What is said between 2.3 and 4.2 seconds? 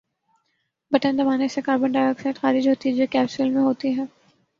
خارج ہوتی ہے جو ایک کیپسول میں ہوتی ہے۔